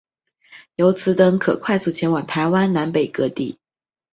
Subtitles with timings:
[0.77, 3.59] 由此等可快速前往台湾南北各地。